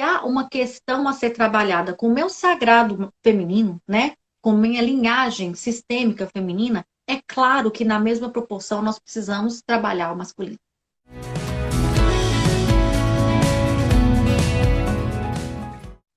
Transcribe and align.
Há 0.00 0.26
uma 0.26 0.48
questão 0.48 1.06
a 1.06 1.12
ser 1.12 1.30
trabalhada 1.30 1.94
com 1.94 2.08
o 2.08 2.12
meu 2.12 2.28
sagrado 2.28 3.12
feminino, 3.22 3.80
né? 3.86 4.14
Com 4.42 4.52
minha 4.52 4.82
linhagem 4.82 5.54
sistêmica 5.54 6.26
feminina, 6.26 6.84
é 7.08 7.20
claro 7.24 7.70
que 7.70 7.84
na 7.84 8.00
mesma 8.00 8.28
proporção 8.28 8.82
nós 8.82 8.98
precisamos 8.98 9.62
trabalhar 9.62 10.12
o 10.12 10.16
masculino. 10.16 10.58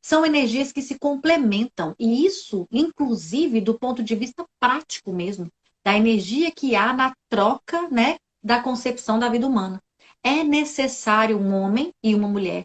São 0.03 0.25
energias 0.25 0.71
que 0.71 0.81
se 0.81 0.97
complementam, 0.97 1.93
e 1.99 2.25
isso, 2.25 2.67
inclusive, 2.71 3.61
do 3.61 3.77
ponto 3.77 4.01
de 4.01 4.15
vista 4.15 4.43
prático 4.59 5.13
mesmo, 5.13 5.51
da 5.85 5.95
energia 5.95 6.49
que 6.49 6.75
há 6.75 6.93
na 6.93 7.13
troca, 7.29 7.87
né, 7.89 8.15
da 8.43 8.59
concepção 8.59 9.19
da 9.19 9.29
vida 9.29 9.45
humana. 9.45 9.79
É 10.23 10.43
necessário 10.43 11.37
um 11.37 11.53
homem 11.53 11.91
e 12.03 12.15
uma 12.15 12.27
mulher 12.27 12.63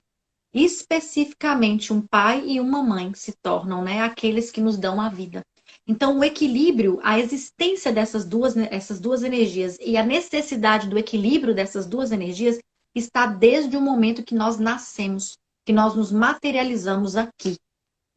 especificamente 0.55 1.93
um 1.93 2.01
pai 2.01 2.45
e 2.47 2.61
uma 2.61 2.83
mãe 2.83 3.13
se 3.15 3.33
tornam 3.43 3.83
né, 3.83 4.03
aqueles 4.03 4.51
que 4.51 4.61
nos 4.61 4.77
dão 4.77 5.01
a 5.01 5.09
vida. 5.09 5.43
Então, 5.87 6.19
o 6.19 6.25
equilíbrio, 6.25 7.01
a 7.03 7.19
existência 7.19 7.93
dessas 7.93 8.25
duas, 8.25 8.57
essas 8.57 9.01
duas 9.01 9.23
energias 9.23 9.79
e 9.81 9.97
a 9.97 10.05
necessidade 10.05 10.89
do 10.89 10.99
equilíbrio 10.99 11.55
dessas 11.55 11.87
duas 11.87 12.13
energias 12.13 12.59
está 12.95 13.27
desde 13.27 13.77
o 13.77 13.81
momento 13.81 14.23
que 14.23 14.35
nós 14.35 14.59
nascemos, 14.59 15.37
que 15.65 15.73
nós 15.73 15.95
nos 15.95 16.13
materializamos 16.13 17.17
aqui. 17.17 17.57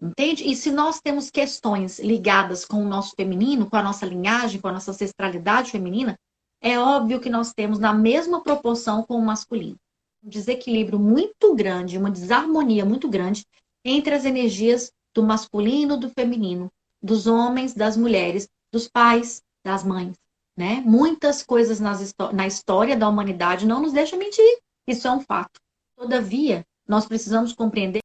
Entende? 0.02 0.44
E 0.44 0.56
se 0.56 0.72
nós 0.72 1.00
temos 1.02 1.32
questões 1.32 2.00
ligadas 2.00 2.66
com 2.66 2.84
o 2.84 2.88
nosso 2.88 3.16
feminino, 3.16 3.70
com 3.70 3.78
a 3.78 3.84
nossa 3.84 4.06
linhagem, 4.06 4.60
com 4.60 4.68
a 4.68 4.74
nossa 4.74 4.92
ancestralidade 4.92 5.72
feminina, 5.72 6.16
é 6.62 6.78
óbvio 6.78 7.22
que 7.22 7.30
nós 7.30 7.54
temos 7.54 7.80
na 7.80 7.94
mesma 7.94 8.44
proporção 8.44 9.04
com 9.04 9.16
o 9.16 9.26
masculino 9.26 9.78
desequilíbrio 10.26 11.00
muito 11.00 11.54
grande, 11.56 11.98
uma 11.98 12.10
desarmonia 12.10 12.84
muito 12.84 13.08
grande 13.08 13.46
entre 13.84 14.14
as 14.16 14.26
energias 14.26 14.92
do 15.14 15.24
masculino, 15.24 15.98
do 15.98 16.10
feminino, 16.10 16.72
dos 17.02 17.28
homens, 17.28 17.74
das 17.74 17.96
mulheres, 17.96 18.50
dos 18.72 18.88
pais, 18.88 19.42
das 19.64 19.84
mães. 19.84 20.16
Né? 20.58 20.82
Muitas 20.86 21.44
coisas 21.44 21.80
nas, 21.80 22.14
na 22.34 22.48
história 22.48 22.98
da 22.98 23.08
humanidade 23.08 23.66
não 23.66 23.82
nos 23.82 23.94
deixam 23.94 24.18
mentir. 24.18 24.60
Isso 24.88 25.08
é 25.08 25.12
um 25.12 25.22
fato. 25.22 25.60
Todavia, 25.96 26.66
nós 26.88 27.06
precisamos 27.06 27.54
compreender 27.54 28.02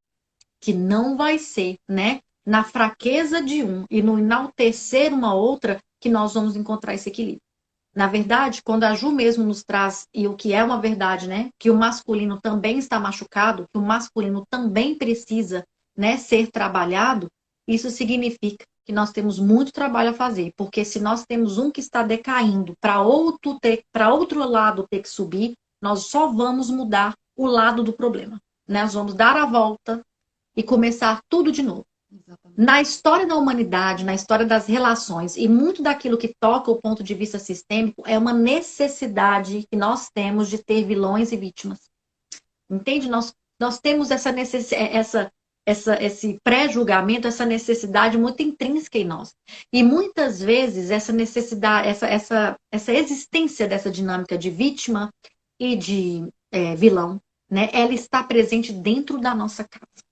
que 0.60 0.72
não 0.72 1.16
vai 1.16 1.38
ser, 1.38 1.78
né, 1.88 2.20
na 2.44 2.64
fraqueza 2.64 3.42
de 3.42 3.62
um 3.62 3.84
e 3.90 4.02
no 4.02 4.18
enaltecer 4.18 5.12
uma 5.12 5.34
outra 5.34 5.80
que 5.98 6.08
nós 6.08 6.34
vamos 6.34 6.56
encontrar 6.56 6.94
esse 6.94 7.08
equilíbrio. 7.08 7.42
Na 7.94 8.06
verdade, 8.06 8.62
quando 8.62 8.84
a 8.84 8.94
Ju 8.94 9.10
mesmo 9.10 9.44
nos 9.44 9.64
traz, 9.64 10.06
e 10.14 10.28
o 10.28 10.36
que 10.36 10.52
é 10.52 10.62
uma 10.62 10.80
verdade, 10.80 11.26
né? 11.26 11.50
Que 11.58 11.70
o 11.70 11.76
masculino 11.76 12.40
também 12.40 12.78
está 12.78 13.00
machucado, 13.00 13.66
que 13.72 13.78
o 13.78 13.82
masculino 13.82 14.44
também 14.48 14.94
precisa 14.94 15.64
né, 15.96 16.16
ser 16.16 16.50
trabalhado, 16.50 17.28
isso 17.66 17.90
significa 17.90 18.64
que 18.84 18.92
nós 18.92 19.12
temos 19.12 19.38
muito 19.38 19.72
trabalho 19.72 20.10
a 20.10 20.14
fazer. 20.14 20.52
Porque 20.56 20.84
se 20.84 21.00
nós 21.00 21.24
temos 21.26 21.58
um 21.58 21.70
que 21.70 21.80
está 21.80 22.02
decaindo 22.02 22.74
para 22.80 23.02
outro, 23.02 23.58
ter, 23.60 23.82
outro 24.10 24.48
lado 24.48 24.86
ter 24.88 25.00
que 25.00 25.08
subir, 25.08 25.54
nós 25.82 26.06
só 26.06 26.28
vamos 26.28 26.70
mudar 26.70 27.14
o 27.36 27.46
lado 27.46 27.82
do 27.82 27.92
problema. 27.92 28.40
Né? 28.66 28.82
Nós 28.82 28.94
vamos 28.94 29.14
dar 29.14 29.36
a 29.36 29.46
volta 29.46 30.00
e 30.56 30.62
começar 30.62 31.20
tudo 31.28 31.50
de 31.50 31.62
novo. 31.62 31.84
Exatamente. 32.12 32.60
Na 32.60 32.82
história 32.82 33.26
da 33.26 33.36
humanidade, 33.36 34.04
na 34.04 34.14
história 34.14 34.44
das 34.44 34.66
relações, 34.66 35.36
e 35.36 35.48
muito 35.48 35.82
daquilo 35.82 36.18
que 36.18 36.34
toca 36.40 36.70
o 36.70 36.80
ponto 36.80 37.02
de 37.02 37.14
vista 37.14 37.38
sistêmico 37.38 38.02
é 38.06 38.18
uma 38.18 38.32
necessidade 38.32 39.66
que 39.70 39.76
nós 39.76 40.10
temos 40.10 40.48
de 40.48 40.58
ter 40.58 40.84
vilões 40.84 41.30
e 41.30 41.36
vítimas. 41.36 41.78
Entende? 42.68 43.08
Nós, 43.08 43.32
nós 43.60 43.78
temos 43.78 44.10
essa. 44.10 44.30
É, 44.30 44.96
essa, 44.96 45.32
essa, 45.66 46.02
esse 46.02 46.40
pré-julgamento, 46.42 47.28
essa 47.28 47.44
necessidade 47.44 48.18
muito 48.18 48.42
intrínseca 48.42 48.98
em 48.98 49.04
nós. 49.04 49.34
E 49.72 49.82
muitas 49.84 50.40
vezes 50.40 50.90
essa 50.90 51.12
necessidade, 51.12 51.86
essa, 51.86 52.06
essa, 52.08 52.56
essa 52.72 52.92
existência 52.92 53.68
dessa 53.68 53.90
dinâmica 53.90 54.36
de 54.38 54.50
vítima 54.50 55.12
e 55.60 55.76
de 55.76 56.26
é, 56.50 56.74
vilão, 56.74 57.20
né, 57.48 57.68
ela 57.72 57.92
está 57.92 58.24
presente 58.24 58.72
dentro 58.72 59.20
da 59.20 59.34
nossa 59.34 59.62
casa 59.62 60.09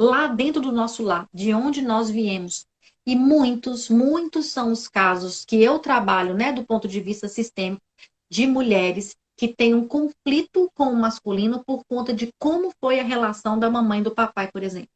lá 0.00 0.28
dentro 0.28 0.62
do 0.62 0.72
nosso 0.72 1.02
lar, 1.02 1.28
de 1.32 1.52
onde 1.52 1.82
nós 1.82 2.08
viemos. 2.08 2.64
E 3.06 3.14
muitos, 3.14 3.90
muitos 3.90 4.46
são 4.46 4.72
os 4.72 4.88
casos 4.88 5.44
que 5.44 5.62
eu 5.62 5.78
trabalho, 5.78 6.32
né, 6.32 6.52
do 6.52 6.64
ponto 6.64 6.88
de 6.88 7.00
vista 7.00 7.28
sistêmico, 7.28 7.82
de 8.30 8.46
mulheres 8.46 9.14
que 9.36 9.48
têm 9.48 9.74
um 9.74 9.86
conflito 9.86 10.70
com 10.74 10.84
o 10.84 10.96
masculino 10.96 11.62
por 11.66 11.82
conta 11.86 12.14
de 12.14 12.30
como 12.38 12.72
foi 12.80 12.98
a 12.98 13.04
relação 13.04 13.58
da 13.58 13.68
mamãe 13.68 14.00
e 14.00 14.04
do 14.04 14.10
papai, 14.10 14.50
por 14.50 14.62
exemplo. 14.62 14.88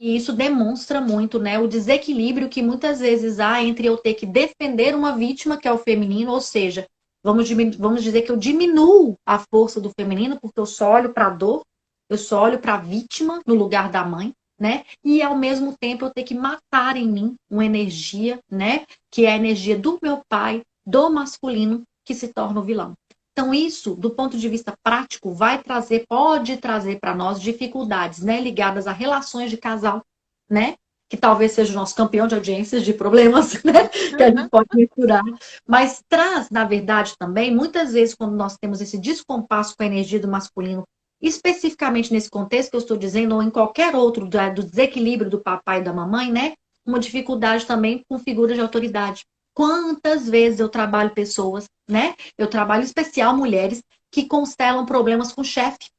E 0.00 0.16
isso 0.16 0.32
demonstra 0.32 1.00
muito, 1.00 1.38
né, 1.38 1.58
o 1.58 1.68
desequilíbrio 1.68 2.48
que 2.48 2.62
muitas 2.62 2.98
vezes 2.98 3.38
há 3.38 3.62
entre 3.62 3.86
eu 3.86 3.96
ter 3.96 4.14
que 4.14 4.26
defender 4.26 4.94
uma 4.94 5.16
vítima, 5.16 5.56
que 5.56 5.68
é 5.68 5.72
o 5.72 5.78
feminino, 5.78 6.32
ou 6.32 6.40
seja, 6.40 6.86
vamos, 7.22 7.48
vamos 7.76 8.02
dizer 8.02 8.22
que 8.22 8.32
eu 8.32 8.36
diminuo 8.36 9.16
a 9.24 9.38
força 9.38 9.80
do 9.80 9.90
feminino, 9.90 10.38
porque 10.40 10.58
eu 10.58 10.66
só 10.66 10.92
olho 10.94 11.12
para 11.12 11.26
a 11.26 11.30
dor, 11.30 11.62
eu 12.08 12.18
só 12.18 12.42
olho 12.42 12.58
para 12.58 12.74
a 12.74 12.78
vítima 12.78 13.40
no 13.46 13.54
lugar 13.54 13.90
da 13.90 14.04
mãe, 14.04 14.32
né? 14.58 14.84
E 15.04 15.22
ao 15.22 15.36
mesmo 15.36 15.76
tempo 15.78 16.04
eu 16.04 16.10
ter 16.10 16.24
que 16.24 16.34
matar 16.34 16.96
em 16.96 17.08
mim 17.08 17.36
uma 17.50 17.64
energia, 17.64 18.40
né? 18.50 18.84
Que 19.10 19.26
é 19.26 19.32
a 19.32 19.36
energia 19.36 19.78
do 19.78 19.98
meu 20.02 20.22
pai, 20.28 20.62
do 20.84 21.08
masculino, 21.10 21.82
que 22.04 22.14
se 22.14 22.28
torna 22.28 22.60
o 22.60 22.64
vilão. 22.64 22.94
Então, 23.32 23.54
isso, 23.54 23.94
do 23.94 24.10
ponto 24.10 24.36
de 24.36 24.48
vista 24.48 24.74
prático, 24.82 25.32
vai 25.32 25.62
trazer, 25.62 26.04
pode 26.08 26.56
trazer 26.56 26.98
para 26.98 27.14
nós 27.14 27.40
dificuldades, 27.40 28.18
né? 28.18 28.40
Ligadas 28.40 28.88
a 28.88 28.92
relações 28.92 29.48
de 29.48 29.56
casal, 29.56 30.02
né? 30.50 30.74
Que 31.08 31.16
talvez 31.16 31.52
seja 31.52 31.72
o 31.72 31.76
nosso 31.76 31.94
campeão 31.94 32.26
de 32.26 32.34
audiências 32.34 32.82
de 32.82 32.92
problemas, 32.92 33.52
né? 33.62 33.86
Que 33.86 34.22
a 34.22 34.30
gente 34.30 34.48
pode 34.48 34.68
misturar. 34.74 35.22
Mas 35.64 36.02
traz, 36.08 36.50
na 36.50 36.64
verdade, 36.64 37.14
também, 37.16 37.54
muitas 37.54 37.92
vezes, 37.92 38.12
quando 38.12 38.34
nós 38.34 38.56
temos 38.56 38.80
esse 38.80 38.98
descompasso 38.98 39.76
com 39.76 39.84
a 39.84 39.86
energia 39.86 40.18
do 40.18 40.26
masculino 40.26 40.82
especificamente 41.20 42.12
nesse 42.12 42.30
contexto 42.30 42.70
que 42.70 42.76
eu 42.76 42.80
estou 42.80 42.96
dizendo, 42.96 43.34
ou 43.34 43.42
em 43.42 43.50
qualquer 43.50 43.94
outro 43.94 44.26
do 44.26 44.62
desequilíbrio 44.62 45.30
do 45.30 45.40
papai 45.40 45.80
e 45.80 45.84
da 45.84 45.92
mamãe, 45.92 46.30
né? 46.30 46.54
Uma 46.86 46.98
dificuldade 46.98 47.66
também 47.66 48.02
com 48.08 48.18
figuras 48.18 48.56
de 48.56 48.62
autoridade. 48.62 49.24
Quantas 49.54 50.28
vezes 50.28 50.60
eu 50.60 50.68
trabalho 50.68 51.10
pessoas, 51.10 51.66
né? 51.88 52.14
Eu 52.36 52.46
trabalho 52.46 52.82
em 52.82 52.86
especial 52.86 53.36
mulheres 53.36 53.82
que 54.10 54.24
constelam 54.24 54.86
problemas 54.86 55.32
com 55.32 55.42
chefe, 55.42 55.90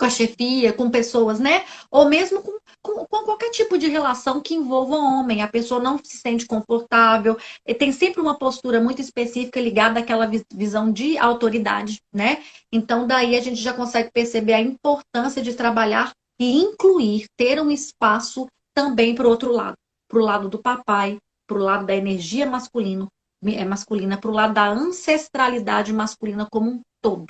com 0.00 0.06
a 0.06 0.10
chefia, 0.10 0.72
com 0.72 0.90
pessoas, 0.90 1.38
né? 1.38 1.66
Ou 1.90 2.08
mesmo 2.08 2.40
com, 2.40 2.58
com, 2.80 3.04
com, 3.04 3.24
qualquer 3.24 3.50
tipo 3.50 3.76
de 3.76 3.86
relação 3.86 4.40
que 4.40 4.54
envolva 4.54 4.96
homem. 4.96 5.42
A 5.42 5.48
pessoa 5.48 5.78
não 5.78 5.98
se 6.02 6.16
sente 6.16 6.46
confortável, 6.46 7.36
tem 7.78 7.92
sempre 7.92 8.18
uma 8.18 8.38
postura 8.38 8.80
muito 8.80 9.02
específica 9.02 9.60
ligada 9.60 10.00
àquela 10.00 10.28
visão 10.50 10.90
de 10.90 11.18
autoridade, 11.18 12.00
né? 12.10 12.42
Então, 12.72 13.06
daí 13.06 13.36
a 13.36 13.42
gente 13.42 13.60
já 13.60 13.74
consegue 13.74 14.10
perceber 14.10 14.54
a 14.54 14.60
importância 14.60 15.42
de 15.42 15.52
trabalhar 15.52 16.12
e 16.40 16.56
incluir, 16.56 17.26
ter 17.36 17.60
um 17.60 17.70
espaço 17.70 18.46
também 18.72 19.14
para 19.14 19.26
o 19.26 19.30
outro 19.30 19.52
lado, 19.52 19.76
para 20.08 20.18
o 20.18 20.24
lado 20.24 20.48
do 20.48 20.58
papai, 20.58 21.18
para 21.46 21.58
o 21.58 21.62
lado 21.62 21.84
da 21.84 21.94
energia 21.94 22.46
masculino, 22.46 23.06
é 23.44 23.64
masculina, 23.66 24.16
para 24.16 24.30
o 24.30 24.34
lado 24.34 24.54
da 24.54 24.66
ancestralidade 24.66 25.92
masculina 25.92 26.46
como 26.50 26.70
um 26.70 26.80
todo. 27.02 27.26